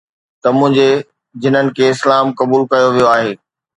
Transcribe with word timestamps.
ته 0.41 0.49
منهنجي 0.57 0.87
جنن 1.41 1.67
کي 1.75 1.83
اسلام 1.93 2.25
قبول 2.41 2.61
ڪيو 2.73 2.89
ويو 2.97 3.07
آهي 3.15 3.31